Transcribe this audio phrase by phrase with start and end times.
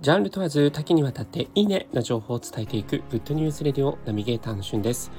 [0.00, 5.10] ジャンル問わず多岐にわたっていいねな情報を伝えていくグッドニュースレディオナビゲーターのしゅんです。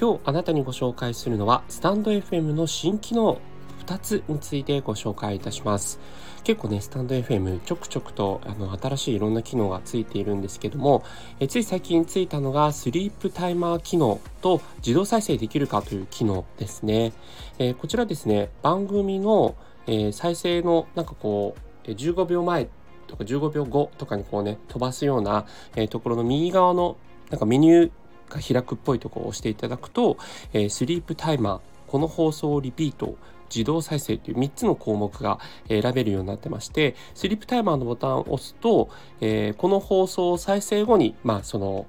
[0.00, 3.40] 今日あなたにご紹介するのはスタンド FM の新機能
[3.84, 5.98] 2つについてご紹介いたします。
[6.44, 11.02] 結構ね、スタンド FM ちょくちょくとあの新しいいろんな機能がついているんですけども、
[11.40, 17.12] えつい最近ついたのがスリープタイマー機能と自動再生できるかという機能ですね。
[17.58, 19.56] えー、こちらですね、番組の、
[19.88, 22.68] えー、再生のなんかこう、15秒前
[23.08, 26.96] とか15秒後とかにこうね、飛ばすような、えー、ところの右側の
[27.30, 27.90] なんかメニュー
[28.28, 30.18] が開くっぽいとこを押していただくと、
[30.52, 33.16] えー、スリープタイマー、この放送をリピート、
[33.54, 38.90] 自動再生という3つの項目が選べるようになってまして、スリープタイマーのボタンを押すと、
[39.20, 41.86] えー、この放送を再生後に、まあ、その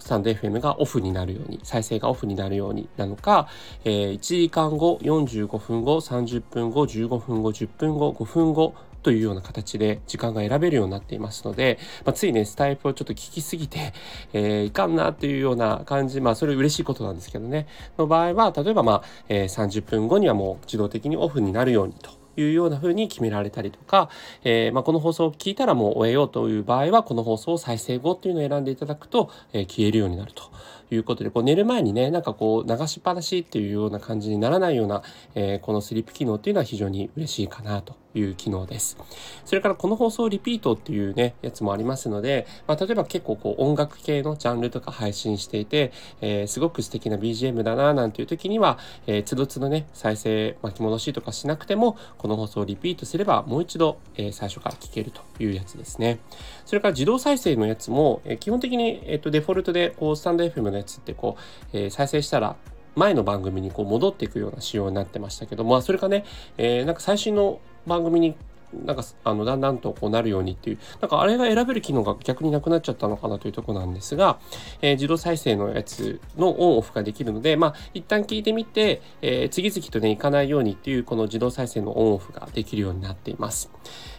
[0.00, 3.48] スタンド FM がオフになるように、再生がオフになるようになのか、
[3.84, 13.92] えー、1時間後、45分後、30分後、15分後、10分後、5分後というような形で時間が選べるようになっていますので、まあ、ついね、スタイプをちょっと聞きすぎて、
[14.32, 17.66] えー、いかんなっていうような感じ、まあ、それ嬉しいことなんですけどね、
[17.98, 22.19] の場合は、例えば、まあ、えー、30分後にはもう自動的にオフになるようにと。
[22.36, 24.10] いうようなふうに決められたりとか、
[24.44, 30.44] えー、まあ、この放送を聞いたらもう終えようという場合は、この放送を再生後っていうのを選んでいただくと、えー、消えるようになると。
[30.90, 35.02] いうことで、こう寝る前にね、なんかこう流しっぱなしっていうような感じにならないような、
[35.34, 38.96] えー、このスリープ機能っていうのは非常に嬉しいかなという機能です。
[39.44, 56.20] それからこの放送リピートっていうね、やつもありますので、まあ、例えば結構こう音楽系のジャンルとか配信していて、えー、すごく素敵な BGM だななんていう時には、えー、つどつどね、再生巻き戻しとかしなくても、この放送リピートすればもう一度、えー、最初から聞けるというやつですね。
[56.64, 61.36] それから自動再生のやつも、えー、基本的に、えーと、デフォルトでこうスタンド FM のやつってこ
[61.72, 62.56] う、えー、再生したら
[62.96, 66.24] 前の番組にこう戻っていくような仕様になってましたけどまあ、それかね、
[66.58, 68.36] えー、なんか最新の番組に
[68.72, 74.38] なんかあのだんだんとこうなるようにっていうなんかあれが選べる機能が逆になくなっちゃったのかなというとこなんですが、
[74.80, 83.70] えー、自動再生のやつのオンオフができるのでまあ一旦聞いてみて、えー、次々とねいかないようにっていうこの自動再生のオンオフができるようになっています。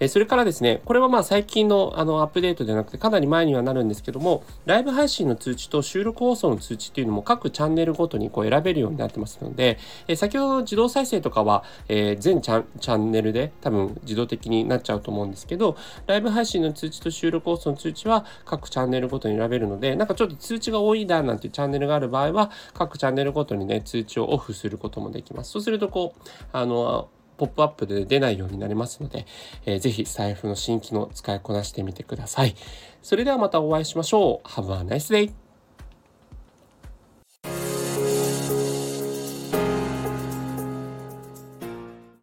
[0.00, 9.78] えそれからですね、これはまあ最近のあのアップデートではなくてかなり前にはなるんですけども、ライブ配信の通知と収録放送の通知っていうのも各チャンネルごとにこう選べるようになってますので、
[10.08, 25.52] え先ほどの自動再生とかは、え全チャチャンネルで多分自動的的になっちゃうと思うんですけど、ライブ配信の通知と収録放送の通知は各チャンネルごとに選べるので、なんかちょっと通知が多いななんていうチャンネルがある場合は、各チャンネルごとにね、通知をオフすることもできます。
[25.52, 26.20] そうするとこう、
[26.52, 29.26] あの、ポップアップで出ないようになりますので、
[29.66, 32.54] えー、ぜひ財布の新機能使いこなしてみてください。
[33.02, 34.48] それではまたお会いしましょう。
[34.48, 35.43] Have a nice day!